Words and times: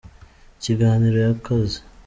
Ikiganiro 0.57 1.17
y’akazi 1.25 1.79